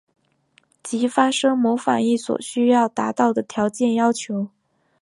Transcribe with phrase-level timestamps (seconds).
[0.81, 4.49] 即发生某反应所需要达到的条件要求。